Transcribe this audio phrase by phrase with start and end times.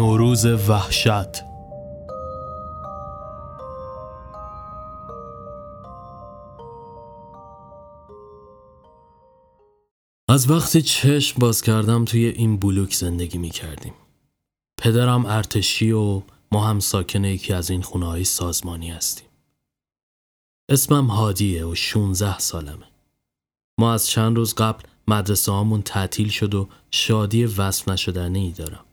[0.00, 1.44] نوروز وحشت
[10.28, 13.94] از وقتی چشم باز کردم توی این بلوک زندگی می کردیم.
[14.78, 16.22] پدرم ارتشی و
[16.52, 19.28] ما هم ساکن یکی از این خونه سازمانی هستیم.
[20.70, 22.86] اسمم هادیه و 16 سالمه.
[23.78, 28.84] ما از چند روز قبل مدرسه هامون تعطیل شد و شادی وصف نشدنی دارم.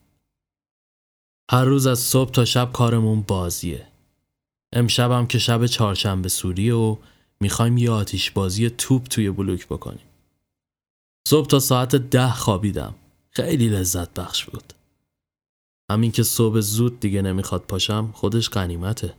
[1.52, 3.88] هر روز از صبح تا شب کارمون بازیه.
[4.74, 6.98] امشبم که شب چهارشنبه سوریه و
[7.40, 10.06] می‌خوایم یه آتیش بازی توپ توی بلوک بکنیم.
[11.28, 12.96] صبح تا ساعت ده خوابیدم.
[13.32, 14.74] خیلی لذت بخش بود.
[15.92, 19.14] همین که صبح زود دیگه نمی‌خواد پاشم خودش قنیمته.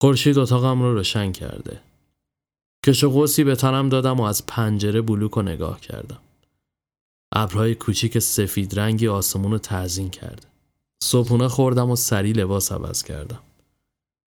[0.00, 1.80] خورشید اتاقم رو روشن کرده.
[2.86, 6.20] کش قوسی به تنم دادم و از پنجره بلوک رو نگاه کردم.
[7.32, 10.48] ابرهای کوچیک سفید رنگی آسمون رو تعظیم کرده.
[11.02, 13.40] صبحونه خوردم و سری لباس عوض کردم.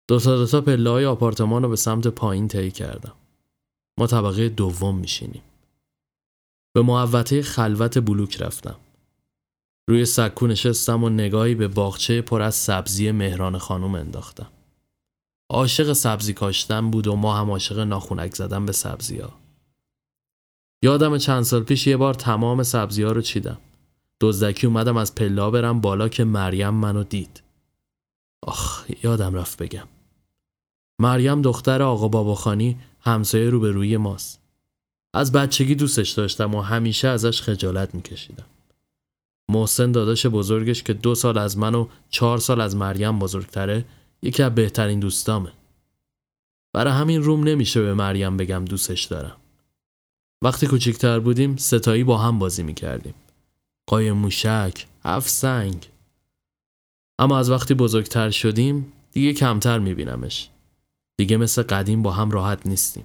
[0.09, 3.13] دوتا دوتا پله های آپارتمان رو به سمت پایین طی کردم.
[3.99, 5.43] ما طبقه دوم میشینیم.
[6.75, 8.77] به محوطه خلوت بلوک رفتم.
[9.89, 14.51] روی سکو نشستم و نگاهی به باغچه پر از سبزی مهران خانم انداختم.
[15.51, 19.33] عاشق سبزی کاشتن بود و ما هم عاشق ناخونک زدن به سبزی ها.
[20.83, 23.59] یادم چند سال پیش یه بار تمام سبزی ها رو چیدم.
[24.21, 27.43] دزدکی اومدم از پلا برم بالا که مریم منو دید.
[28.43, 29.89] آخ یادم رفت بگم.
[31.01, 34.41] مریم دختر آقا باباخانی همسایه روبروی ماست.
[35.15, 38.47] از بچگی دوستش داشتم و همیشه ازش خجالت میکشیدم.
[39.51, 43.85] محسن داداش بزرگش که دو سال از من و چهار سال از مریم بزرگتره
[44.23, 45.53] یکی از بهترین دوستامه.
[46.73, 49.37] برای همین روم نمیشه به مریم بگم دوستش دارم.
[50.43, 53.15] وقتی کوچیکتر بودیم ستایی با هم بازی می‌کردیم.
[53.91, 55.45] قایم موشک، هفت.
[57.19, 60.51] اما از وقتی بزرگتر شدیم دیگه کمتر میبینمش.
[61.19, 63.05] دیگه مثل قدیم با هم راحت نیستیم.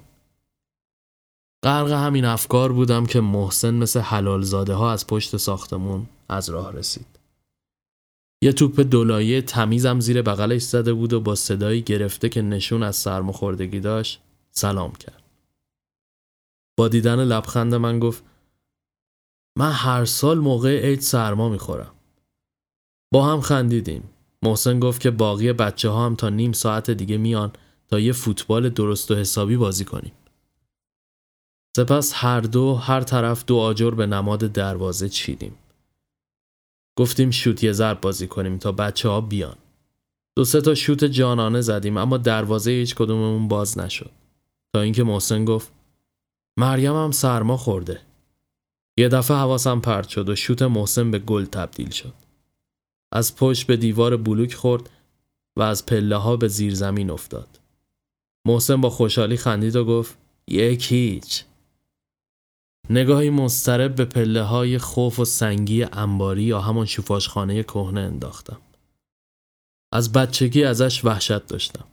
[1.64, 6.72] غرق همین افکار بودم که محسن مثل حلال زاده ها از پشت ساختمون از راه
[6.72, 7.06] رسید.
[8.42, 12.96] یه توپ دولایه تمیزم زیر بغلش زده بود و با صدایی گرفته که نشون از
[12.96, 14.20] سرماخوردگی داشت
[14.50, 15.22] سلام کرد.
[16.78, 18.24] با دیدن لبخند من گفت
[19.56, 21.92] من هر سال موقع عید سرما می‌خورم.
[23.12, 24.10] با هم خندیدیم.
[24.42, 27.52] محسن گفت که باقی بچه ها هم تا نیم ساعت دیگه میان
[27.88, 30.12] تا یه فوتبال درست و حسابی بازی کنیم.
[31.76, 35.54] سپس هر دو هر طرف دو آجر به نماد دروازه چیدیم.
[36.98, 39.56] گفتیم شوت یه ضرب بازی کنیم تا بچه ها بیان.
[40.36, 44.10] دو سه تا شوت جانانه زدیم اما دروازه هیچ کدوممون باز نشد.
[44.74, 45.72] تا اینکه محسن گفت
[46.58, 48.05] مریم هم سرما خورده.
[48.98, 52.14] یه دفعه حواسم پرت شد و شوت محسن به گل تبدیل شد.
[53.12, 54.90] از پشت به دیوار بلوک خورد
[55.56, 57.60] و از پله ها به زیر زمین افتاد.
[58.46, 60.18] محسن با خوشحالی خندید و گفت
[60.48, 61.44] یک هیچ.
[62.90, 68.60] نگاهی مضطرب به پله های خوف و سنگی انباری یا همان شوفاشخانه کهنه انداختم.
[69.92, 71.84] از بچگی ازش وحشت داشتم.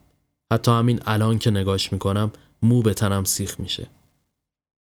[0.53, 2.31] حتی همین الان که نگاش می‌کنم
[2.61, 3.87] مو به تنم سیخ میشه.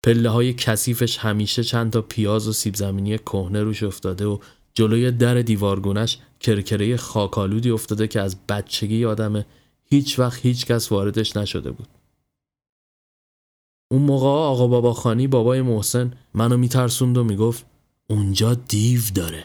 [0.02, 4.38] پله های کثیفش همیشه چند تا پیاز و سیب زمینی کهنه روش افتاده و
[4.74, 9.46] جلوی در دیوارگونش کرکره خاکالودی افتاده که از بچگی آدمه
[9.84, 11.88] هیچ وقت هیچ کس واردش نشده بود.
[13.90, 17.66] اون موقع آقا بابا خانی بابای محسن منو میترسوند و می‌گفت
[18.10, 19.44] اونجا دیو داره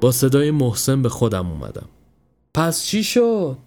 [0.00, 1.88] با صدای محسن به خودم اومدم
[2.54, 3.58] پس چی شد؟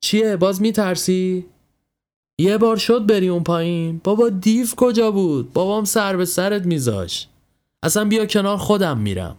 [0.00, 1.46] چیه؟ باز میترسی؟
[2.40, 7.28] یه بار شد بری اون پایین بابا دیو کجا بود؟ بابام سر به سرت میذاش
[7.82, 9.36] اصلا بیا کنار خودم میرم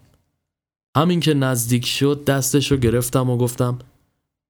[0.98, 3.80] همین که نزدیک شد دستشو گرفتم و گفتم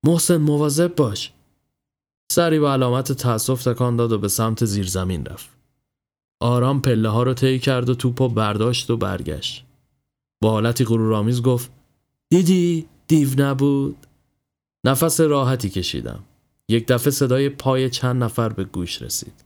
[0.06, 1.34] محسن مواظب باش
[2.32, 5.50] سری به علامت تأسف تکان داد و به سمت زیرزمین رفت.
[6.42, 9.66] آرام پله ها رو طی کرد و توپ و برداشت و برگشت.
[10.44, 11.72] با حالتی غرورآمیز گفت
[12.30, 14.08] دیدی دیو نبود
[14.86, 16.24] نفس راحتی کشیدم
[16.70, 19.46] یک دفعه صدای پای چند نفر به گوش رسید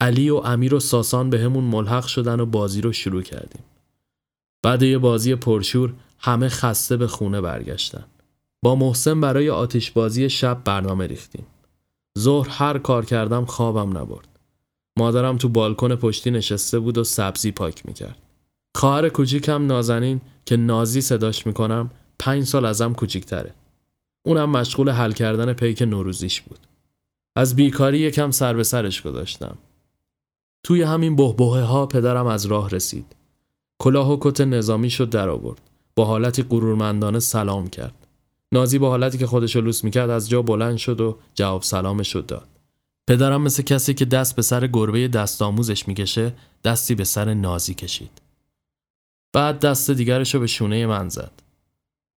[0.00, 3.62] علی و امیر و ساسان به همون ملحق شدن و بازی رو شروع کردیم
[4.62, 8.04] بعد یه بازی پرشور همه خسته به خونه برگشتن
[8.64, 11.46] با محسن برای آتش بازی شب برنامه ریختیم
[12.18, 14.28] ظهر هر کار کردم خوابم نبرد.
[14.98, 18.18] مادرم تو بالکن پشتی نشسته بود و سبزی پاک می‌کرد.
[18.76, 23.54] خواهر کوچیکم نازنین که نازی صداش می‌کنم پنج سال ازم کوچیکتره.
[24.26, 26.58] اونم مشغول حل کردن پیک نوروزیش بود.
[27.36, 29.58] از بیکاری یکم سر به سرش گذاشتم.
[30.62, 33.16] توی همین بهبهه ها پدرم از راه رسید.
[33.78, 35.60] کلاه و کت نظامی شد در آورد
[35.96, 38.06] با حالتی غرورمندانه سلام کرد
[38.52, 42.14] نازی با حالتی که خودش رو لوس می‌کرد از جا بلند شد و جواب سلامش
[42.14, 42.48] رو داد
[43.08, 46.34] پدرم مثل کسی که دست به سر گربه دست آموزش می‌کشه
[46.64, 48.22] دستی به سر نازی کشید
[49.32, 51.32] بعد دست دیگرش رو به شونه من زد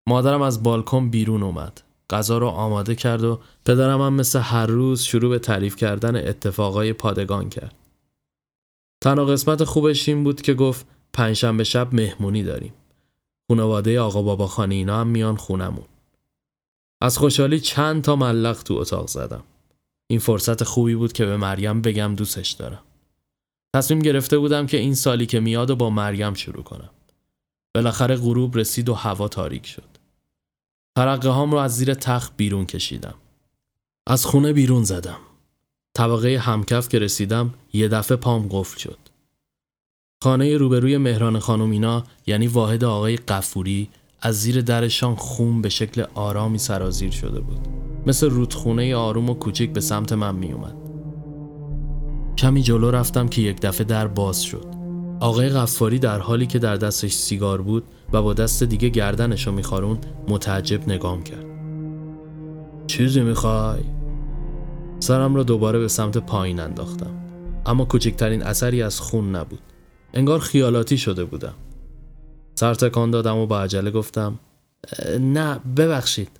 [0.07, 5.01] مادرم از بالکن بیرون اومد غذا رو آماده کرد و پدرم هم مثل هر روز
[5.01, 7.75] شروع به تعریف کردن اتفاقای پادگان کرد.
[9.03, 12.73] تنها قسمت خوبش این بود که گفت پنجشنبه شب مهمونی داریم.
[13.47, 15.85] خانواده آقا بابا خانی اینا هم میان خونمون.
[17.01, 19.43] از خوشحالی چند تا ملق تو اتاق زدم.
[20.09, 22.83] این فرصت خوبی بود که به مریم بگم دوستش دارم.
[23.75, 26.89] تصمیم گرفته بودم که این سالی که میاد و با مریم شروع کنم.
[27.75, 29.98] بالاخره غروب رسید و هوا تاریک شد.
[30.99, 33.13] ترقه هام رو از زیر تخت بیرون کشیدم.
[34.07, 35.19] از خونه بیرون زدم.
[35.93, 38.97] طبقه همکف که رسیدم یه دفعه پام قفل شد.
[40.23, 43.89] خانه روبروی مهران خانم اینا یعنی واحد آقای قفوری
[44.21, 47.67] از زیر درشان خون به شکل آرامی سرازیر شده بود.
[48.05, 50.75] مثل رودخونه آروم و کوچیک به سمت من می اومد.
[52.37, 54.78] کمی جلو رفتم که یک دفعه در باز شد.
[55.19, 57.83] آقای غفاری در حالی که در دستش سیگار بود
[58.13, 61.45] و با دست دیگه گردنشو میخارون متعجب نگام کرد.
[62.87, 63.83] چیزی می‌خوای؟
[64.99, 67.15] سرم را دوباره به سمت پایین انداختم.
[67.65, 69.59] اما کوچکترین اثری از خون نبود.
[70.13, 71.53] انگار خیالاتی شده بودم.
[72.55, 74.39] سر تکان دادم و با عجله گفتم
[75.19, 76.39] نه ببخشید.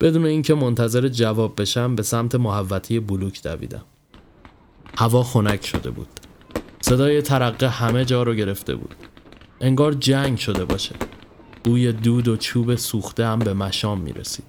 [0.00, 3.84] بدون اینکه منتظر جواب بشم به سمت محوطه بلوک دویدم.
[4.98, 6.08] هوا خنک شده بود.
[6.80, 8.94] صدای ترقه همه جا رو گرفته بود.
[9.60, 10.94] انگار جنگ شده باشه.
[11.64, 14.44] بوی دود و چوب سوخته هم به مشام می رسید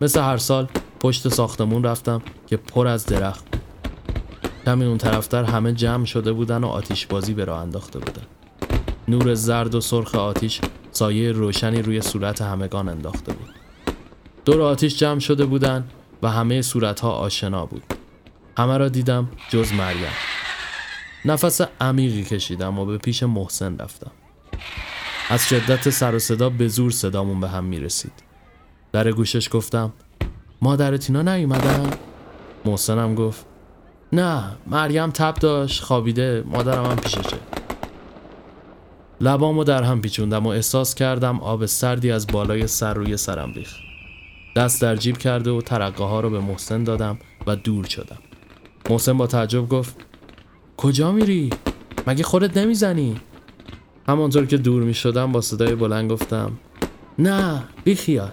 [0.00, 0.68] مثل هر سال
[1.00, 3.44] پشت ساختمون رفتم که پر از درخت.
[3.50, 3.62] بود
[4.66, 8.22] کمی اون طرفتر همه جمع شده بودن و آتیش بازی به راه انداخته بودن.
[9.08, 10.60] نور زرد و سرخ آتیش
[10.92, 13.48] سایه روشنی روی صورت همگان انداخته بود.
[14.44, 15.84] دور آتیش جمع شده بودن
[16.22, 17.82] و همه صورتها آشنا بود.
[18.58, 20.37] همه را دیدم جز مریم.
[21.24, 24.10] نفس عمیقی کشیدم و به پیش محسن رفتم.
[25.28, 28.12] از شدت سر و صدا به زور صدامون به هم می رسید
[28.92, 29.92] در گوشش گفتم
[30.62, 31.90] مادرت اینا نیومدن؟
[32.64, 33.46] محسنم گفت
[34.12, 37.36] نه مریم تب داشت خوابیده مادرم هم پیششه.
[39.20, 43.76] لبامو در هم پیچوندم و احساس کردم آب سردی از بالای سر روی سرم ریخت.
[44.56, 48.18] دست در جیب کرده و ترقه ها رو به محسن دادم و دور شدم.
[48.90, 50.07] محسن با تعجب گفت
[50.78, 51.50] کجا میری؟
[52.06, 53.20] مگه خودت نمی‌زنی؟
[54.08, 56.52] همانطور که دور می شدم با صدای بلند گفتم
[57.18, 58.30] نه بیخیال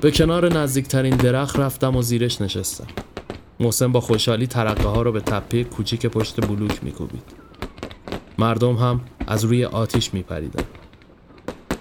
[0.00, 2.86] به کنار نزدیکترین درخت رفتم و زیرش نشستم.
[3.60, 7.24] محسن با خوشحالی ترقه ها رو به تپه کوچیک پشت بلوک میکوبید.
[8.38, 10.64] مردم هم از روی آتیش میپریدن.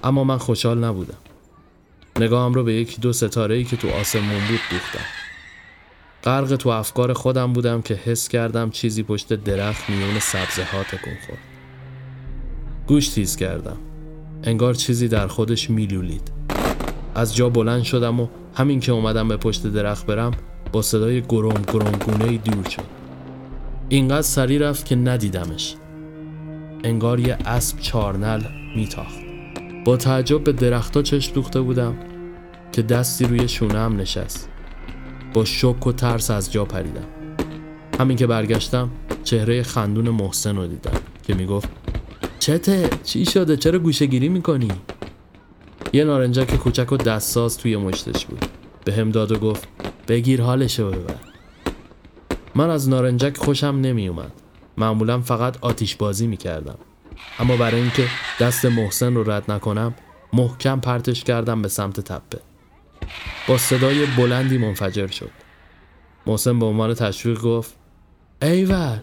[0.04, 1.18] اما من خوشحال نبودم.
[2.20, 5.17] نگاهم رو به یکی دو ستاره ای که تو آسمون بود دوختم.
[6.28, 11.14] غرق تو افکار خودم بودم که حس کردم چیزی پشت درخت میون سبزه ها تکون
[11.28, 11.40] خورد.
[12.88, 13.78] گوش تیز کردم.
[14.44, 16.32] انگار چیزی در خودش میلولید.
[17.16, 20.32] از جا بلند شدم و همین که اومدم به پشت درخت برم
[20.72, 22.84] با صدای گرم گرم گونه دور شد.
[23.90, 25.76] اینقدر سری رفت که ندیدمش.
[26.84, 28.42] انگار یه اسب چارنل
[28.76, 29.20] میتاخت.
[29.86, 31.98] با تعجب به درختها چشم دوخته بودم
[32.72, 34.50] که دستی روی شونه هم نشست.
[35.34, 37.08] با شک و ترس از جا پریدم.
[38.00, 38.90] همین که برگشتم
[39.24, 41.70] چهره خندون محسن رو دیدم که می‌گفت
[42.40, 44.72] چته؟ چی شده؟ چرا گوشه گیری می‌کنی؟
[45.94, 48.46] یه نارنجک کوچک و دستساز توی مشتش بود.
[48.86, 49.68] به هم داد و گفت
[50.08, 51.16] بگیر حالشو ببر.
[52.56, 54.32] من از نارنجک خوشم نمیومد
[54.78, 56.78] معمولا فقط آتیش بازی می‌کردم.
[57.40, 58.08] اما برای اینکه
[58.40, 59.94] دست محسن رو رد نکنم
[60.34, 62.40] محکم پرتش کردم به سمت تپه.
[63.48, 65.32] با صدای بلندی منفجر شد.
[66.26, 67.74] محسن به عنوان تشویق گفت
[68.42, 69.00] ایول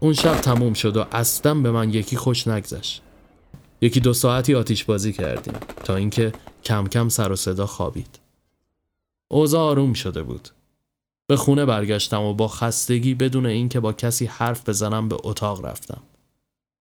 [0.00, 3.02] اون شب تموم شد و اصلا به من یکی خوش نگذشت.
[3.80, 6.32] یکی دو ساعتی آتیش بازی کردیم تا اینکه
[6.64, 8.18] کم کم سر و صدا خوابید.
[9.30, 10.48] اوضاع آروم شده بود.
[11.26, 16.02] به خونه برگشتم و با خستگی بدون اینکه با کسی حرف بزنم به اتاق رفتم.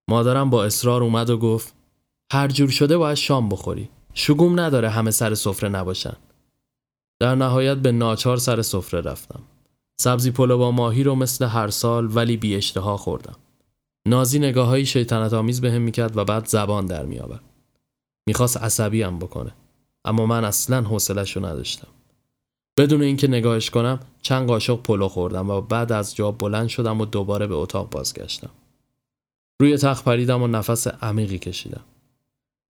[0.08, 1.74] مادرم با اصرار اومد و گفت
[2.32, 3.90] هر جور شده باید شام بخوری.
[4.14, 6.16] شگوم نداره همه سر سفره نباشن.
[7.22, 9.40] در نهایت به ناچار سر سفره رفتم.
[10.02, 13.36] سبزی پلو با ماهی رو مثل هر سال ولی بی اشتها خوردم.
[14.08, 17.44] نازی نگاه های شیطنت آمیز به هم می‌کرد و بعد زبان در میآورد.
[18.28, 19.52] می‌خواست عصبی هم بکنه
[20.06, 21.88] اما من اصلا حوصلش رو نداشتم.
[22.78, 27.06] بدون اینکه نگاهش کنم چند قاشق پلو خوردم و بعد از جا بلند شدم و
[27.06, 28.52] دوباره به اتاق بازگشتم.
[29.62, 31.84] روی تخت پریدم و نفس عمیقی کشیدم.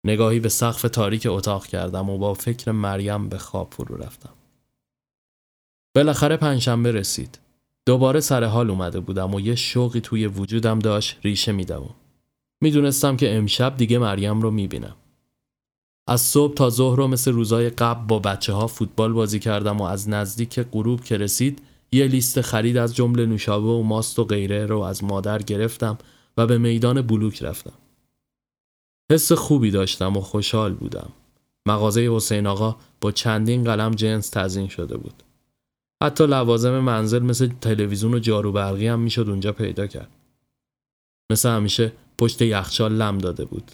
[0.04, 4.30] نگاهی به سقف تاریک اتاق کردم و با فکر مریم به خواب فرو رفتم.
[5.94, 7.38] بالاخره پنجشنبه رسید.
[7.86, 11.94] دوباره سر حال اومده بودم و یه شوقی توی وجودم داشت ریشه میدوم.
[12.60, 14.96] می‌دونستم که امشب دیگه مریم رو می‌بینم.
[16.06, 19.82] از صبح تا ظهر رو مثل روزای قبل با بچه ها فوتبال بازی کردم و
[19.82, 24.66] از نزدیک غروب که رسید یه لیست خرید از جمله نوشابه و ماست و غیره
[24.66, 25.98] رو از مادر گرفتم
[26.36, 27.72] و به میدان بلوک رفتم.
[29.12, 31.08] حس خوبی داشتم و خوشحال بودم.
[31.66, 35.22] مغازه حسین آقا با چندین قلم جنس تزین شده بود.
[36.02, 40.10] حتی لوازم منزل مثل تلویزیون و جارو برقی هم می‌شد اونجا پیدا کرد.
[41.30, 43.72] مثل همیشه پشت یخچال لم داده بود.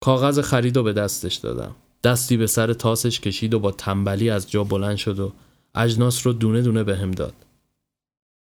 [0.00, 1.76] کاغذ خرید و به دستش دادم.
[2.04, 5.32] دستی به سر تاسش کشید و با تنبلی از جا بلند شد و
[5.74, 7.34] اجناس رو دونه دونه به هم داد.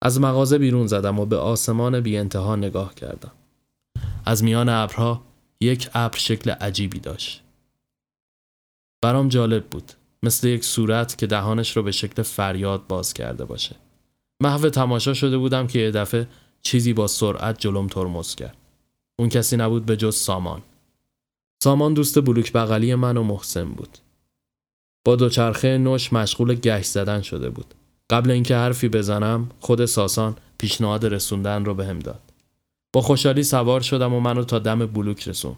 [0.02, 3.32] از مغازه بیرون زدم و به آسمان بی انتها نگاه کردم.
[4.26, 5.22] از میان ابرها
[5.60, 7.42] یک ابر شکل عجیبی داشت.
[9.02, 9.92] برام جالب بود.
[10.24, 13.76] مثل یک صورت که دهانش رو به شکل فریاد باز کرده باشه.
[14.40, 16.28] محو تماشا شده بودم که یه دفعه
[16.62, 18.56] چیزی با سرعت جلوم ترمز کرد.
[19.18, 20.62] اون کسی نبود به جز سامان.
[21.62, 23.98] سامان دوست بلوک بغلی من و محسن بود.
[25.04, 27.74] با دوچرخه نوش مشغول گشت زدن شده بود.
[28.10, 32.20] قبل اینکه حرفی بزنم خود ساسان پیشنهاد رسوندن رو بهم داد.
[32.92, 35.56] با خوشحالی سوار شدم و منو تا دم بلوک رسون.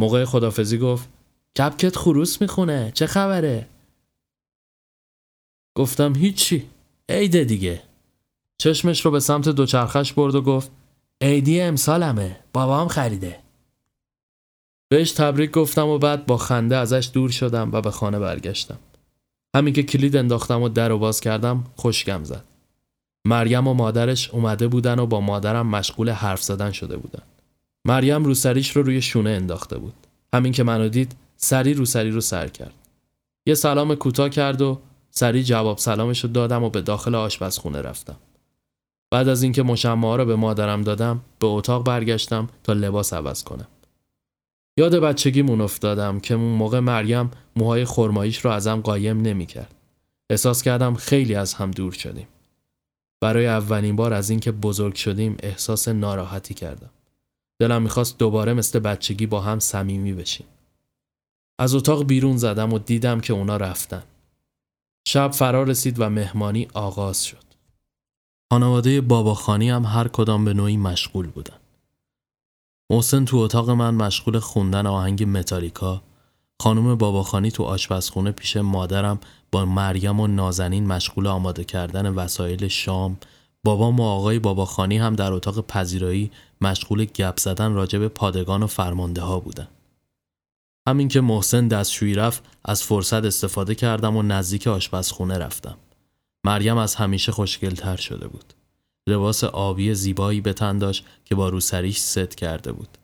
[0.00, 1.08] موقع خدافزی گفت
[1.58, 3.68] کپکت خروس می‌خونه چه خبره؟
[5.78, 6.66] گفتم هیچی.
[7.08, 7.82] عیده دیگه.
[8.58, 10.70] چشمش رو به سمت دوچرخش برد و گفت
[11.20, 12.36] عیدی امسالمه.
[12.52, 13.38] بابام خریده.
[14.88, 18.78] بهش تبریک گفتم و بعد با خنده ازش دور شدم و به خانه برگشتم.
[19.56, 22.44] همین که کلید انداختم و در و باز کردم خوشگم زد.
[23.24, 27.22] مریم و مادرش اومده بودن و با مادرم مشغول حرف زدن شده بودن.
[27.84, 29.94] مریم روسریش رو روی شونه انداخته بود.
[30.34, 32.74] همین که منو دید سری روسری رو سر کرد.
[33.46, 34.80] یه سلام کوتاه کرد و
[35.18, 38.16] سری جواب سلامش رو دادم و به داخل آشپزخونه رفتم
[39.10, 43.68] بعد از اینکه مشمع رو به مادرم دادم به اتاق برگشتم تا لباس عوض کنم
[44.76, 49.74] یاد بچگیمون افتادم که اون موقع مریم موهای خرماییش رو ازم قایم نمی‌کرد.
[50.30, 52.28] احساس کردم خیلی از هم دور شدیم.
[53.20, 56.90] برای اولین بار از اینکه بزرگ شدیم احساس ناراحتی کردم.
[57.60, 60.46] دلم می‌خواست دوباره مثل بچگی با هم صمیمی بشیم.
[61.58, 64.02] از اتاق بیرون زدم و دیدم که اونا رفتن.
[65.10, 67.44] شب فرا رسید و مهمانی آغاز شد.
[68.52, 71.56] خانواده باباخانی هم هر کدام به نوعی مشغول بودن.
[72.92, 76.02] محسن تو اتاق من مشغول خوندن آهنگ متالیکا
[76.62, 79.20] خانم باباخانی تو آشپزخونه پیش مادرم
[79.52, 83.16] با مریم و نازنین مشغول آماده کردن وسایل شام
[83.64, 88.66] بابام و آقای باباخانی هم در اتاق پذیرایی مشغول گپ زدن راجع به پادگان و
[88.66, 89.68] فرمانده ها بودن.
[90.88, 95.76] همین که محسن دستشویی رفت از فرصت استفاده کردم و نزدیک آشپزخونه رفتم.
[96.44, 98.54] مریم از همیشه خوشگلتر شده بود.
[99.06, 102.98] لباس آبی زیبایی به تن داشت که با روسریش ست کرده بود.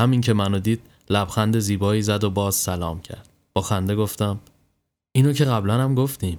[0.00, 3.28] همین که منو دید لبخند زیبایی زد و باز سلام کرد.
[3.52, 4.40] با خنده گفتم
[5.12, 6.38] اینو که قبلا هم گفتیم.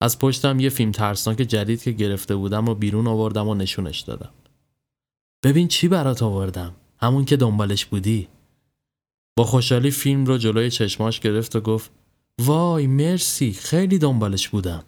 [0.00, 4.30] از پشتم یه فیلم ترسناک جدید که گرفته بودم و بیرون آوردم و نشونش دادم.
[5.42, 6.74] ببین چی برات آوردم.
[6.98, 8.28] همون که دنبالش بودی.
[9.36, 11.90] با خوشحالی فیلم رو جلوی چشماش گرفت و گفت
[12.40, 14.84] وای مرسی خیلی دنبالش بودم.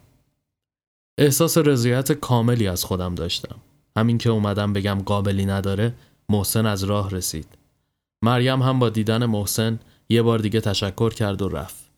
[1.17, 3.55] احساس رضایت کاملی از خودم داشتم.
[3.97, 5.93] همین که اومدم بگم قابلی نداره
[6.29, 7.47] محسن از راه رسید.
[8.21, 9.79] مریم هم با دیدن محسن
[10.09, 11.89] یه بار دیگه تشکر کرد و رفت.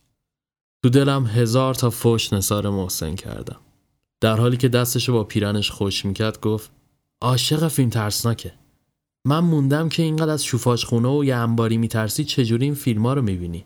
[0.83, 3.59] تو دلم هزار تا فوش نصار محسن کردم.
[4.21, 6.71] در حالی که دستشو با پیرنش خوش می‌کرد گفت
[7.21, 8.53] عاشق فیلم ترسناکه.
[9.25, 13.13] من موندم که اینقدر از شوفاش خونه و یه انباری میترسی چجوری این فیلم ها
[13.13, 13.65] رو می‌بینی؟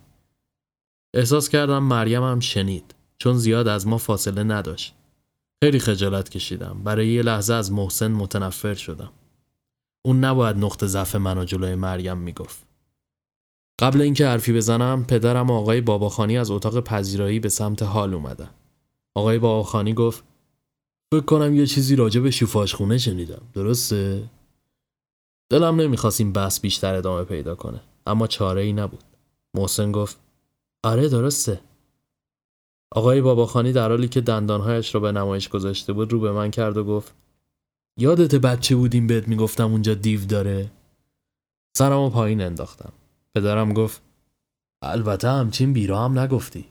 [1.13, 4.95] احساس کردم مریم هم شنید چون زیاد از ما فاصله نداشت.
[5.63, 6.81] خیلی خجالت کشیدم.
[6.83, 9.11] برای یه لحظه از محسن متنفر شدم.
[10.05, 12.65] اون نباید نقطه ضعف منو جلوی مریم می‌گفت.
[13.81, 18.49] قبل اینکه حرفی بزنم پدرم و آقای باباخانی از اتاق پذیرایی به سمت حال اومدن.
[19.13, 20.23] آقای باباخانی گفت
[21.13, 22.31] فکر کنم یه چیزی راجع به
[22.73, 23.41] خونه شنیدم.
[23.53, 24.23] درسته؟
[25.49, 27.81] دلم نمی‌خواست این بحث بیشتر ادامه پیدا کنه.
[28.07, 29.03] اما چاره ای نبود.
[29.57, 30.19] محسن گفت
[30.83, 31.61] آره درسته.
[32.95, 36.77] آقای باباخانی در حالی که دندانهایش را به نمایش گذاشته بود رو به من کرد
[36.77, 37.13] و گفت
[37.99, 40.71] یادت بچه بودیم بهت می‌گفتم اونجا دیو داره
[41.77, 42.93] سرم و پایین انداختم
[43.35, 44.01] پدرم گفت
[44.81, 46.65] البته همچین بیرا هم نگفتی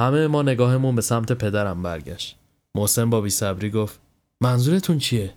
[0.00, 2.36] همه ما نگاهمون به سمت پدرم برگشت
[2.76, 4.00] محسن با بیصبری گفت
[4.42, 5.34] منظورتون چیه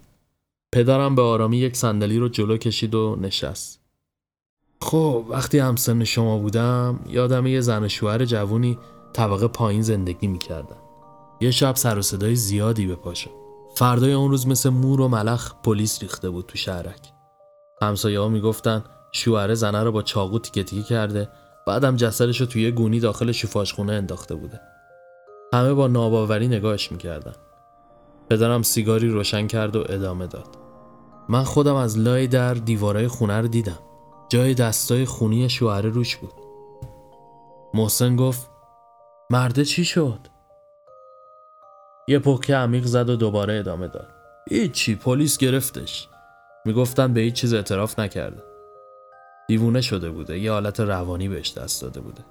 [0.76, 3.82] پدرم به آرامی یک صندلی رو جلو کشید و نشست.
[4.82, 8.78] خب وقتی همسن شما بودم یادم یه زن شوهر جوونی
[9.14, 10.76] طبقه پایین زندگی می‌کردن.
[11.42, 13.30] یه شب سر و صدای زیادی به پاشو.
[13.76, 17.12] فردای اون روز مثل مور و ملخ پلیس ریخته بود تو شهرک.
[17.82, 21.30] همسایه ها می‌گفتن شوهر زنه رو با چاقو تیکه تیکه کرده
[21.68, 24.60] بعدم جسدش رو توی گونی داخل شوفاشخونه انداخته بوده.
[25.54, 27.34] همه با ناباوری نگاهش می‌کردن.
[28.30, 30.65] پدرم سیگاری روشن کرد و ادامه داد.
[31.30, 33.80] من خودم از لای در دیوارای خونه رو دیدم.
[34.30, 36.34] جای دستای خونی شوهر روش بود.
[37.74, 38.50] محسن گفت
[39.30, 40.20] مرده چی شد؟
[42.08, 44.08] یه پوکه عمیق زد و دوباره ادامه داد.
[44.50, 46.08] هیچی پلیس گرفتش.
[46.66, 48.44] می‌گفتن به هیچ چیز اعتراف نکرده.
[49.48, 50.40] دیوونه شده بوده.
[50.40, 52.24] یه حالت روانی بهش دست داده بوده.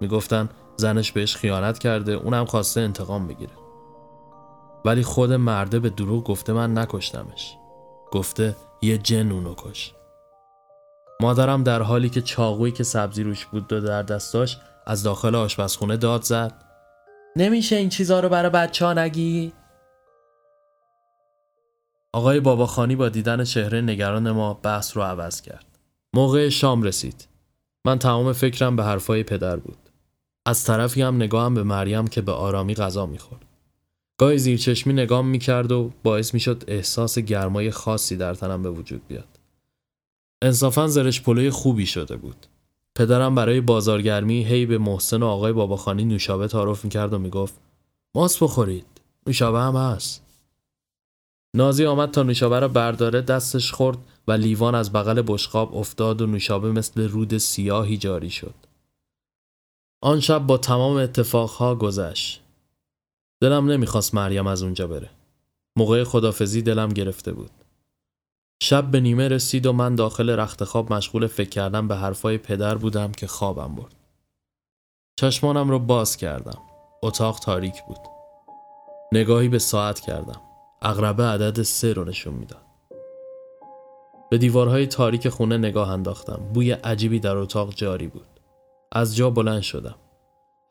[0.00, 3.52] می‌گفتن زنش بهش خیانت کرده اونم خواسته انتقام بگیره.
[4.84, 7.57] ولی خود مرده به دروغ گفته من نکشتمش.
[8.12, 9.92] گفته یه جن اونو کش.
[11.22, 15.96] مادرم در حالی که چاقویی که سبزی روش بود و در دستاش از داخل آشپزخونه
[15.96, 16.64] داد زد
[17.36, 19.52] نمیشه این چیزا رو برای بچه ها نگی؟
[22.12, 25.66] آقای باباخانی با دیدن چهره نگران ما بحث رو عوض کرد.
[26.14, 27.28] موقع شام رسید.
[27.84, 29.78] من تمام فکرم به حرفای پدر بود.
[30.46, 33.47] از طرفی هم نگاهم به مریم که به آرامی غذا می‌خورد.
[34.18, 39.08] گاهی زیر چشمی نگام می‌کرد و باعث می‌شد احساس گرمای خاصی در تنم به وجود
[39.08, 39.28] بیاد.
[40.42, 42.46] انصافا زرش پلوی خوبی شده بود.
[42.96, 47.54] پدرم برای بازارگرمی هی به محسن و آقای باباخانی نوشابه تعارف می‌کرد و می‌گفت
[48.14, 48.86] ماست بخورید
[49.26, 50.24] نوشابه هم هست
[51.56, 53.98] نازی آمد تا نوشابه را برداره دستش خورد
[54.28, 58.54] و لیوان از بغل بشقاب افتاد و نوشابه مثل رود سیاهی جاری شد
[60.02, 62.42] آن شب با تمام اتفاقها گذشت
[63.40, 65.10] دلم نمی‌خواست مریم از اونجا بره
[65.76, 67.50] موقع خدافزی دلم گرفته بود
[68.62, 72.74] شب به نیمه رسید و من داخل رخت خواب مشغول فکر کردن به حرفای پدر
[72.74, 73.94] بودم که خوابم برد.
[75.16, 76.58] چشمانم رو باز کردم.
[77.02, 77.98] اتاق تاریک بود.
[79.12, 80.40] نگاهی به ساعت کردم.
[80.82, 82.62] اغربه عدد سه رو نشون می‌داد.
[84.30, 86.50] به دیوارهای تاریک خونه نگاه انداختم.
[86.54, 88.40] بوی عجیبی در اتاق جاری بود.
[88.92, 89.94] از جا بلند شدم.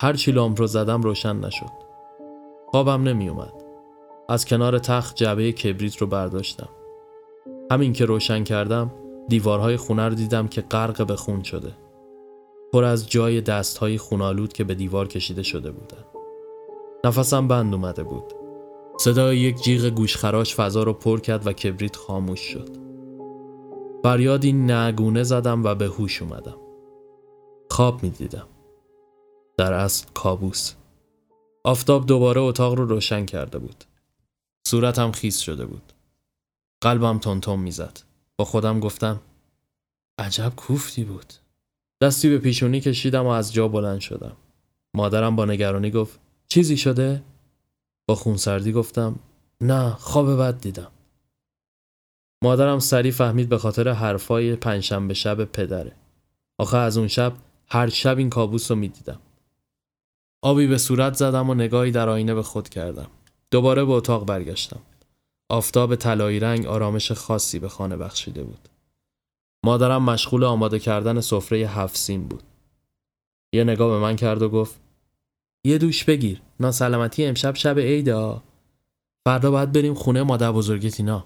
[0.01, 1.87] هر چی لامپ رو زدم روشن نشد.
[2.71, 3.53] خوابم نمی اومد.
[4.30, 6.69] از کنار تخت جعبه کبریت رو برداشتم.
[7.71, 8.91] همین که روشن کردم
[9.27, 11.71] دیوارهای خونه رو دیدم که غرق به خون شده.
[12.73, 16.03] پر از جای دستهای خونالود که به دیوار کشیده شده بودن.
[17.03, 18.34] نفسم بند اومده بود.
[18.97, 22.69] صدای یک جیغ گوشخراش فضا رو پر کرد و کبریت خاموش شد.
[24.03, 26.58] فریادی نگونه زدم و به هوش اومدم.
[27.71, 28.47] خواب می دیدم
[29.58, 30.73] در اصل کابوس.
[31.67, 33.84] آفتاب دوباره اتاق رو روشن کرده بود
[34.67, 35.93] صورتم خیس شده بود
[36.82, 37.99] قلبم تونتون می‌زد.
[38.38, 39.21] با خودم گفتم
[40.19, 41.34] عجب کوفتی بود.
[42.01, 44.38] دستی به پیشونی کشیدم و از جا بلند شدم.
[44.93, 47.23] مادرم با نگرانی گفت چیزی شده؟
[48.08, 49.19] با خونسردی گفتم
[49.62, 50.91] نه خواب بد دیدم.
[52.43, 55.95] مادرم سریع فهمید به خاطر حرفای پنجشنبه شب پدره.
[56.58, 57.34] آخه از اون شب
[57.69, 59.19] هر شب این کابوس رو می‌دیدم.
[60.41, 63.08] آبی به صورت زدم و نگاهی در آینه به خود کردم.
[63.52, 64.80] دوباره به اتاق برگشتم.
[65.50, 68.69] آفتاب طلایی رنگ آرامش خاصی به خانه بخشیده بود.
[69.65, 72.43] مادرم مشغول آماده کردن سفره هفت سین بود.
[73.54, 74.80] یه نگاه به من کرد و گفت
[75.65, 76.41] یه دوش بگیر.
[76.60, 78.41] ناسلامتی امشب شب عیده
[79.28, 81.26] فردا باید بریم خونه مادر بزرگتینا.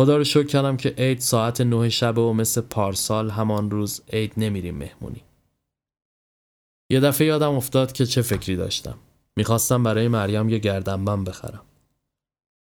[0.00, 4.32] خدا رو شکر کردم که عید ساعت نه شب و مثل پارسال همان روز عید
[4.36, 5.25] نمیریم مهمونی.
[6.90, 8.98] یه دفعه یادم افتاد که چه فکری داشتم.
[9.36, 11.62] می‌خواستم برای مریم یه گردنبند بخرم.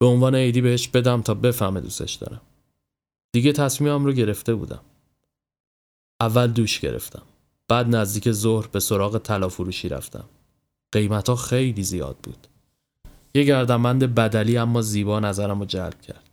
[0.01, 2.41] به عنوان عیدی بهش بدم تا بفهمه دوستش دارم.
[3.33, 4.81] دیگه تصمیمم رو گرفته بودم.
[6.21, 7.23] اول دوش گرفتم.
[7.69, 10.25] بعد نزدیک ظهر به سراغ طلا فروشی رفتم.
[10.93, 12.47] قیمت ها خیلی زیاد بود.
[13.35, 16.31] یه گردنبند بدلی اما زیبا نظرم رو جلب کرد.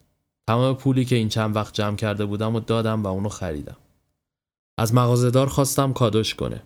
[0.48, 3.78] تمام پولی که این چند وقت جمع کرده بودم و دادم و اونو خریدم.
[4.78, 6.62] از مغازهدار خواستم کادوش کنه.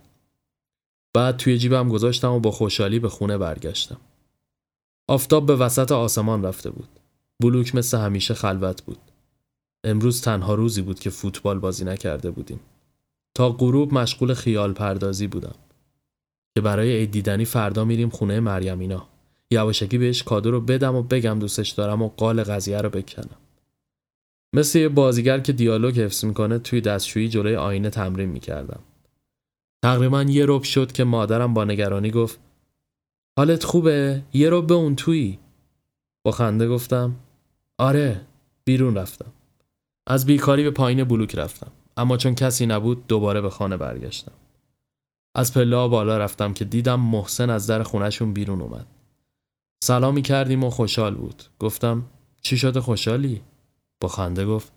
[1.14, 4.00] بعد توی جیبم گذاشتم و با خوشحالی به خونه برگشتم.
[5.08, 6.88] آفتاب به وسط آسمان رفته بود.
[7.42, 8.98] بلوک مثل همیشه خلوت بود.
[9.84, 12.60] امروز تنها روزی بود که فوتبال بازی نکرده بودیم.
[13.34, 15.54] تا غروب مشغول خیال پردازی بودم.
[16.54, 19.06] که برای عید دیدنی فردا میریم خونه مریمینا.
[19.50, 23.36] یواشکی بهش کادو رو بدم و بگم دوستش دارم و قال قضیه رو بکنم.
[24.52, 28.80] مثل یه بازیگر که دیالوگ حفظ می‌کنه توی دستشویی جلوی آینه تمرین می‌کردم.
[29.82, 32.40] تقریبا یه رب شد که مادرم با نگرانی گفت
[33.38, 35.38] حالت خوبه؟ یه رو به اون تویی؟
[36.24, 37.16] با خنده گفتم
[37.78, 38.20] آره
[38.64, 39.32] بیرون رفتم.
[40.06, 41.72] از بیکاری به پایین بلوک رفتم.
[41.96, 44.32] اما چون کسی نبود دوباره به خانه برگشتم.
[45.34, 48.86] از پله بالا رفتم که دیدم محسن از در خونشون بیرون اومد.
[49.84, 51.42] سلامی کردیم و خوشحال بود.
[51.58, 52.04] گفتم
[52.42, 53.42] چی شده خوشحالی؟
[54.00, 54.72] با خنده گفت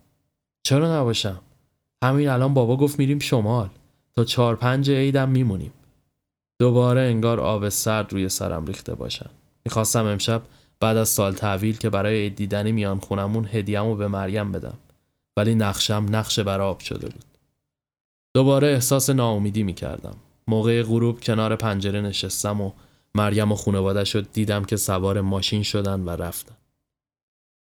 [0.64, 1.42] چرا نباشم؟
[2.04, 3.70] همین الان بابا گفت میریم شمال.
[4.16, 5.74] تا چهار پنج عیدم میمونیم.
[6.60, 9.30] دوباره انگار آب سرد روی سرم ریخته باشن.
[9.66, 10.42] می‌خواستم امشب
[10.80, 14.78] بعد از سال تحویل که برای دیدنی میان خونمون هدیهمو به مریم بدم.
[15.38, 17.26] ولی نقشم نقش براب شده بود.
[18.36, 20.16] دوباره احساس ناامیدی می‌کردم.
[20.48, 22.72] موقع غروب کنار پنجره نشستم و
[23.16, 26.56] مریم و خانواده شد دیدم که سوار ماشین شدن و رفتن.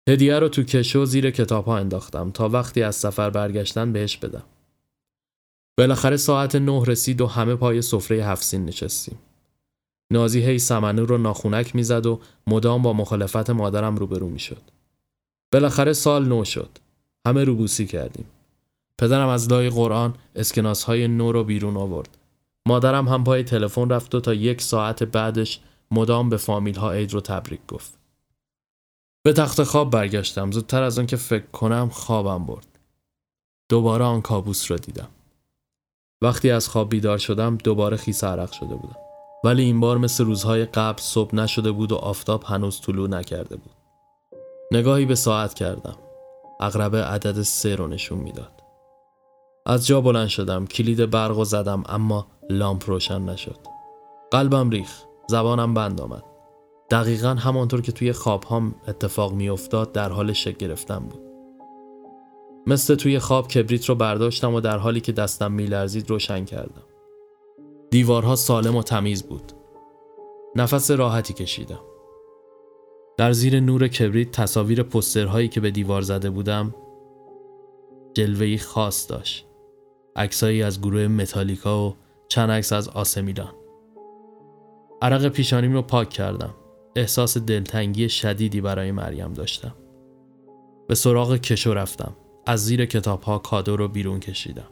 [0.08, 4.42] هدیه رو تو کشو زیر کتاب ها انداختم تا وقتی از سفر برگشتن بهش بدم.
[5.78, 9.18] بالاخره ساعت نه رسید و همه پای سفره هفسین نشستیم.
[10.10, 14.62] نازی هی سمنو رو ناخونک می‌زد و مدام با مخالفت مادرم روبرو می‌شد.
[15.52, 16.70] بالاخره سال نو شد.
[17.26, 18.26] همه روبوسی کردیم.
[18.98, 22.18] پدرم از لای قرآن اسکناس های نو رو بیرون آورد.
[22.66, 25.60] مادرم هم پای تلفن رفت و تا یک ساعت بعدش
[25.90, 27.98] مدام به فامیل ها عید رو تبریک گفت.
[29.22, 30.50] به تخت خواب برگشتم.
[30.50, 32.66] زودتر از آن که فکر کنم خوابم برد.
[33.68, 35.08] دوباره آن کابوس را دیدم.
[36.22, 38.96] وقتی از خواب بیدار شدم دوباره خیس عرق شده بودم.
[39.44, 43.74] ولی این بار مثل روزهای قبل صبح نشده بود و آفتاب هنوز طلوع نکرده بود.
[44.72, 45.96] نگاهی به ساعت کردم.
[46.60, 48.52] اقربه عدد سه رو نشون می‌داد.
[49.66, 53.58] از جا بلند شدم کلید برق و زدم اما لامپ روشن نشد.
[54.30, 56.24] قلبم ریخ زبانم بند آمد.
[56.90, 61.20] دقیقا همانطور که توی خواب هم اتفاق میافتاد در حال شک گرفتن بود.
[62.66, 66.82] مثل توی خواب کبریت رو برداشتم و در حالی که دستم میلرزید روشن کردم.
[67.90, 69.52] دیوارها سالم و تمیز بود.
[70.56, 71.80] نفس راحتی کشیدم.
[73.16, 76.74] در زیر نور کبریت تصاویر پسترهایی که به دیوار زده بودم
[78.14, 79.46] جلوهی خاص داشت.
[80.16, 81.94] عکسایی از گروه متالیکا و
[82.28, 83.52] چند عکس از آسمیلان
[85.02, 86.54] عرق پیشانیم رو پاک کردم.
[86.96, 89.74] احساس دلتنگی شدیدی برای مریم داشتم.
[90.88, 92.16] به سراغ کشو رفتم.
[92.46, 94.68] از زیر کتاب ها کادو رو بیرون کشیدم.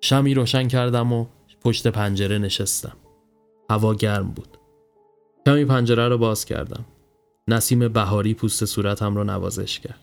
[0.00, 1.26] شمی روشن کردم و
[1.60, 2.96] پشت پنجره نشستم.
[3.70, 4.58] هوا گرم بود.
[5.46, 6.84] کمی پنجره رو باز کردم.
[7.48, 10.00] نسیم بهاری پوست صورتم رو نوازش کرد.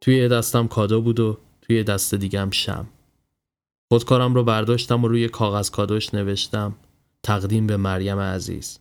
[0.00, 2.86] توی دستم کادو بود و توی دست دیگم شم.
[3.88, 6.74] خودکارم رو برداشتم و روی کاغذ کادوش نوشتم
[7.22, 8.78] تقدیم به مریم عزیز.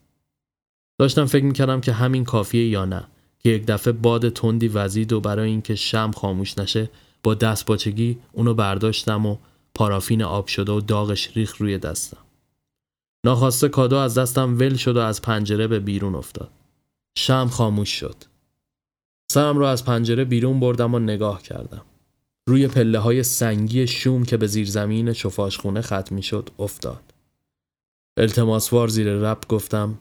[1.00, 3.08] داشتم فکر می‌کردم که همین کافیه یا نه
[3.40, 6.90] که یک دفعه باد تندی وزید و برای اینکه شم خاموش نشه
[7.24, 9.38] با دست باچگی اونو برداشتم و
[9.74, 12.18] پارافین آب شده و داغش ریخ روی دستم.
[13.26, 16.52] ناخواسته کادو از دستم ول شد و از پنجره به بیرون افتاد.
[17.18, 18.16] شم خاموش شد.
[19.32, 21.82] سرم رو از پنجره بیرون بردم و نگاه کردم.
[22.50, 27.14] روی پله های سنگی شوم که به زیرزمین شفاشخونه ختم می شد افتاد
[28.18, 30.00] التماسوار زیر رب گفتم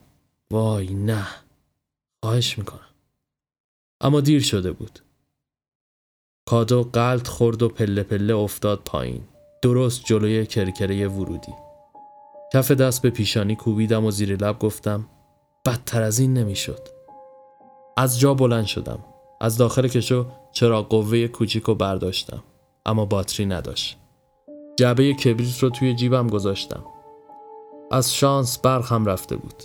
[0.51, 1.27] وای نه
[2.25, 2.81] خواهش می‌کنم.
[4.01, 4.99] اما دیر شده بود.
[6.49, 9.23] کادو قلط خورد و پله پله افتاد پایین.
[9.63, 11.53] درست جلوی کرکره ورودی.
[12.53, 15.07] کف دست به پیشانی کوبیدم و زیر لب گفتم
[15.67, 16.89] بدتر از این نمی‌شد.
[17.97, 18.99] از جا بلند شدم.
[19.41, 22.43] از داخل کشو چرا قوه کوچیک رو برداشتم
[22.87, 23.99] اما باتری نداشت.
[24.77, 26.85] جعبه کبریت رو توی جیبم گذاشتم.
[27.91, 29.63] از شانس برخم رفته بود.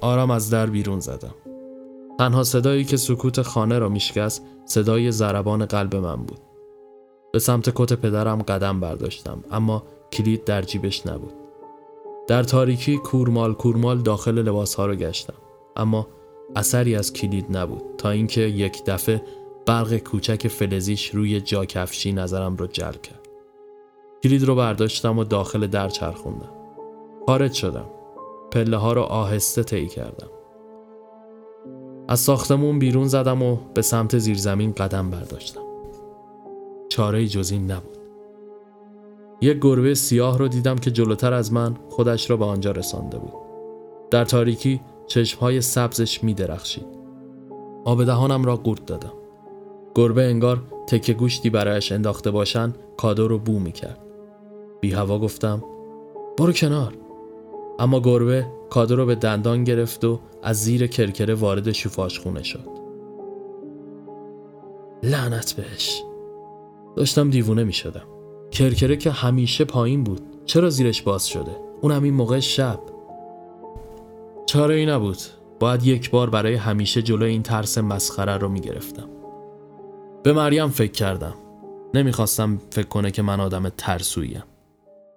[0.00, 1.34] آرام از در بیرون زدم.
[2.18, 6.38] تنها صدایی که سکوت خانه را میشکست صدای ضربان قلب من بود.
[7.32, 11.32] به سمت کت پدرم قدم برداشتم اما کلید در جیبش نبود.
[12.28, 15.34] در تاریکی کورمال کورمال داخل لباس ها رو گشتم
[15.76, 16.06] اما
[16.56, 19.22] اثری از کلید نبود تا اینکه یک دفعه
[19.66, 23.28] برق کوچک فلزیش روی جا کفشی نظرم رو جلب کرد.
[24.22, 26.52] کلید رو برداشتم و داخل در چرخوندم.
[27.26, 27.90] خارج شدم.
[28.50, 30.30] پله ها رو آهسته طی کردم.
[32.10, 35.60] از ساختمون بیرون زدم و به سمت زیرزمین قدم برداشتم.
[36.88, 37.98] چاره جز این نبود.
[39.40, 43.32] یک گربه سیاه رو دیدم که جلوتر از من خودش را به آنجا رسانده بود.
[44.10, 46.86] در تاریکی چشمهای سبزش می درخشید
[47.84, 49.12] آب دهانم را قورت دادم.
[49.94, 54.00] گربه انگار تکه گوشتی برایش انداخته باشن کادو رو بو می کرد
[54.80, 55.64] بی هوا گفتم
[56.38, 56.94] برو کنار.
[57.78, 61.72] اما گربه کادو رو به دندان گرفت و از زیر کرکره وارد
[62.22, 62.68] خونه شد.
[65.02, 66.02] لعنت بهش.
[66.96, 68.06] داشتم دیوونه می شدم
[68.50, 70.20] کرکره که همیشه پایین بود.
[70.44, 72.80] چرا زیرش باز شده؟ اونم این موقع شب.
[74.46, 75.18] چاره ای نبود.
[75.60, 79.08] باید یک بار برای همیشه جلو این ترس مسخره رو می گرفتم
[80.22, 81.34] به مریم فکر کردم.
[81.94, 84.42] نمی‌خواستم فکر کنه که من آدم ترسویم.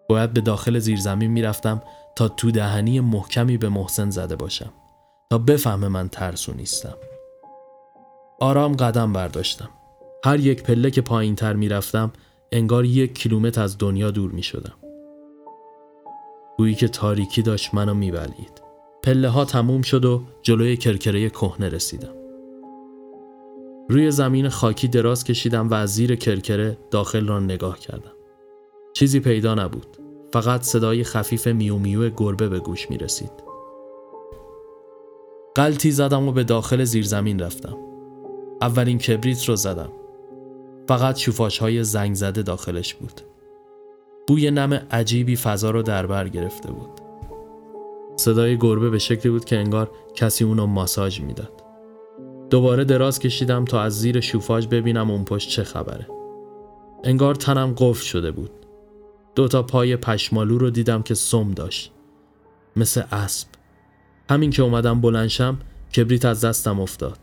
[0.09, 1.81] باید به داخل زیرزمین می‌رفتم
[2.15, 4.73] تا تو دهنی محکمی به محسن زده باشم.
[5.33, 6.93] تا بفهمه من ترسو نیستم
[8.39, 9.69] آرام قدم برداشتم
[10.25, 12.11] هر یک پله که پایین تر می‌رفتم
[12.51, 14.73] انگار یک کیلومتر از دنیا دور می شدم.
[16.57, 18.61] گویی که تاریکی داشت منو میبلید.
[19.03, 22.13] پله ها تموم شد و جلوی کرکره کهنه رسیدم.
[23.89, 28.13] روی زمین خاکی دراز کشیدم و از زیر کرکره داخل را نگاه کردم.
[28.93, 29.97] چیزی پیدا نبود.
[30.33, 33.52] فقط صدای خفیف میو میو گربه به گوش می رسید.
[35.55, 37.77] قلتی زدم و به داخل زیرزمین رفتم.
[38.61, 39.89] اولین کبریت رو زدم.
[40.87, 43.21] فقط شوفاش های زنگ زده داخلش بود.
[44.27, 46.89] بوی نم عجیبی فضا رو در بر گرفته بود.
[48.15, 51.63] صدای گربه به شکلی بود که انگار کسی اونو ماساژ می‌داد.
[52.49, 56.07] دوباره دراز کشیدم تا از زیر شوفاژ ببینم اون پشت چه خبره.
[57.03, 58.51] انگار تنم قفل شده بود.
[59.35, 61.91] دو تا پای پشمالو رو دیدم که سم داشت.
[62.75, 63.47] مثل اسب.
[64.29, 65.57] همین که اومدم بلنشم
[65.95, 67.19] کبریت از دستم افتاد.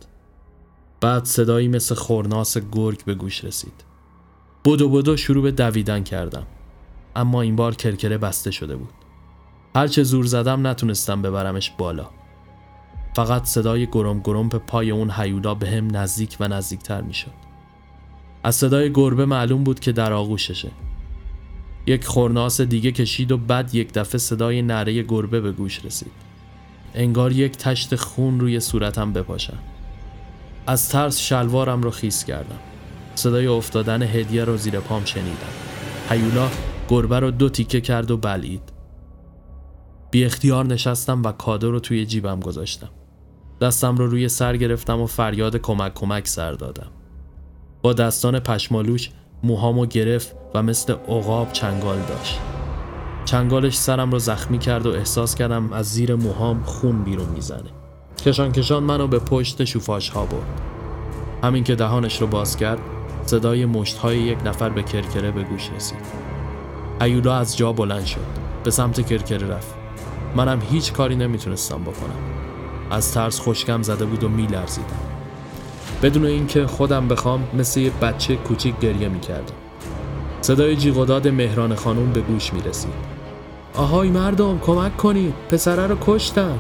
[1.01, 3.85] بعد صدایی مثل خورناس گرگ به گوش رسید.
[4.65, 6.47] بدو بدو شروع به دویدن کردم.
[7.17, 8.93] اما این بار کرکره بسته شده بود.
[9.77, 12.09] هرچه زور زدم نتونستم ببرمش بالا.
[13.17, 17.31] فقط صدای گرم گرم به پای اون حیولا به هم نزدیک و نزدیکتر می‌شد.
[18.43, 20.71] از صدای گربه معلوم بود که در آغوششه.
[21.87, 26.30] یک خورناس دیگه کشید و بعد یک دفعه صدای نره گربه به گوش رسید.
[26.95, 29.59] انگار یک تشت خون روی صورتم بپاشم.
[30.67, 32.59] از ترس شلوارم رو خیس کردم.
[33.15, 35.53] صدای افتادن هدیه رو زیر پام شنیدم.
[36.11, 36.49] هیولا
[36.89, 38.73] گربه رو دو تیکه کرد و بلید.
[40.11, 42.91] بی اختیار نشستم و کادو رو توی جیبم گذاشتم.
[43.61, 46.91] دستم رو روی سر گرفتم و فریاد کمک کمک سر دادم.
[47.83, 49.11] با دستان پشمالوش
[49.43, 52.39] موهامو گرفت و مثل عقاب چنگال داشت.
[53.25, 57.71] چنگالش سرم رو زخمی کرد و احساس کردم از زیر موهام خون بیرون می‌زنه.
[58.25, 60.61] کشان کشان منو به پشت شوفاش ها برد.
[61.45, 62.79] همین که دهانش رو باز کرد
[63.27, 66.31] صدای مشت های یک نفر به کرکره به گوش رسید.
[67.01, 68.21] ایولا از جا بلند شد
[68.65, 69.75] به سمت کرکره رفت
[70.37, 72.19] منم هیچ کاری نمی‌تونستم بکنم
[72.91, 74.87] از ترس خشکم زده بود و میلرزیدم
[76.03, 79.55] بدون اینکه خودم بخوام مثل یه بچه کوچیک گریه می‌کردم
[80.43, 83.21] صدای جیغ و داد مهران خانوم به گوش می‌رسید.
[83.75, 85.35] آهای مردم کمک کنید.
[85.49, 86.59] پسره رو کشتن.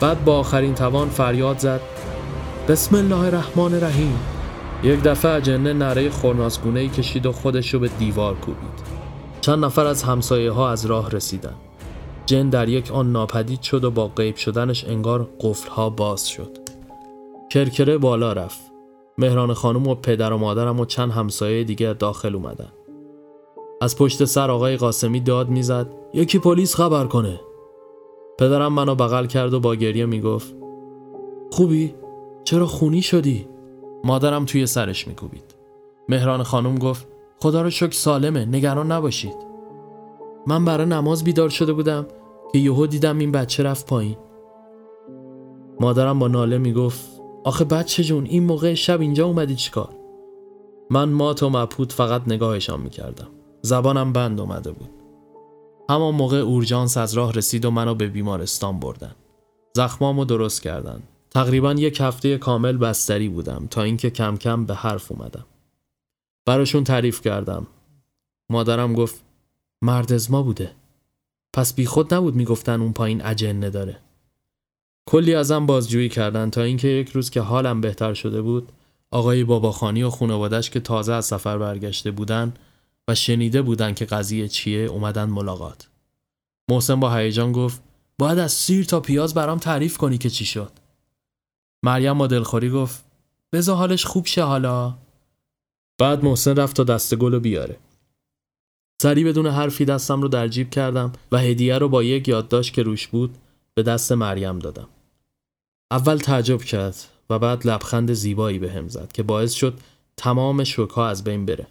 [0.00, 1.80] بعد با آخرین توان فریاد زد.
[2.68, 4.18] بسم الله الرحمن الرحیم.
[4.84, 8.92] یک دفعه اجنه نره خورناسگونه ای کشید و خودش رو به دیوار کوبید.
[9.40, 11.54] چند نفر از همسایه ها از راه رسیدن.
[12.26, 16.58] جن در یک آن ناپدید شد و با غیب شدنش انگار قفل ها باز شد.
[17.50, 18.71] کرکره بالا رفت.
[19.18, 22.72] مهران خانم و پدر و مادرم و چند همسایه دیگه داخل اومدن.
[23.80, 27.40] از پشت سر آقای قاسمی داد می‌زد یکی پلیس خبر کنه.
[28.38, 30.54] پدرم منو بغل کرد و با گریه می‌گفت
[31.50, 31.94] خوبی؟
[32.44, 33.48] چرا خونی شدی؟
[34.04, 35.54] مادرم توی سرش میکوبید.
[36.08, 37.08] مهران خانم گفت
[37.40, 39.36] خدا رو شکر سالمه نگران نباشید.
[40.46, 42.06] من برای نماز بیدار شده بودم
[42.52, 44.16] که یهو دیدم این بچه رفت پایین.
[45.80, 49.96] مادرم با ناله می‌گفت آخه بچه جون این موقع شب اینجا اومدی چیکار؟
[50.90, 53.28] من مات و مبهوت فقط نگاهشان می‌کردم.
[53.62, 54.90] زبانم بند اومده بود.
[55.90, 59.14] همان موقع اورژانس از راه رسید و منو به بیمارستان بردن.
[59.76, 61.02] زخمامو درست کردن.
[61.30, 65.46] تقریبا یک هفته کامل بستری بودم تا اینکه کم کم به حرف اومدم.
[66.46, 67.66] براشون تعریف کردم.
[68.50, 69.24] مادرم گفت
[69.82, 70.70] مرد ما بوده.
[71.52, 73.98] پس بی خود نبود می‌گفتن اون پایین اجنه داره.
[75.06, 78.72] کلی ازم بازجویی کردن تا اینکه یک روز که حالم بهتر شده بود
[79.10, 82.54] آقای باباخانی و خانوادش که تازه از سفر برگشته بودن
[83.08, 85.88] و شنیده بودن که قضیه چیه اومدن ملاقات.
[86.70, 87.82] محسن با هیجان گفت
[88.18, 90.72] باید از سیر تا پیاز برام تعریف کنی که چی شد.
[91.84, 93.04] مریم با دلخوری گفت
[93.52, 94.98] بزا حالش خوب شه حالا.
[95.98, 97.78] بعد محسن رفت تا دست گل بیاره.
[99.02, 102.82] سری بدون حرفی دستم رو در جیب کردم و هدیه رو با یک یادداشت که
[102.82, 103.38] روش بود
[103.74, 104.88] به دست مریم دادم
[105.90, 106.96] اول تعجب کرد
[107.30, 109.78] و بعد لبخند زیبایی به هم زد که باعث شد
[110.16, 111.66] تمام شوکها از بین بره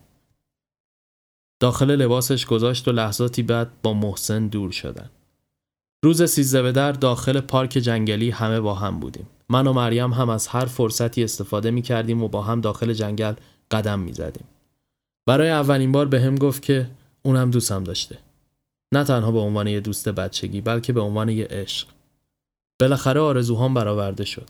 [1.61, 5.09] داخل لباسش گذاشت و لحظاتی بعد با محسن دور شدن
[6.03, 10.29] روز سیزده به در داخل پارک جنگلی همه با هم بودیم من و مریم هم
[10.29, 13.33] از هر فرصتی استفاده می کردیم و با هم داخل جنگل
[13.71, 14.43] قدم می زدیم.
[15.27, 16.89] برای اولین بار به هم گفت که
[17.23, 18.17] اونم دوستم داشته.
[18.93, 21.87] نه تنها به عنوان یه دوست بچگی بلکه به عنوان یه عشق.
[22.79, 24.49] بالاخره آرزوهام برآورده شد.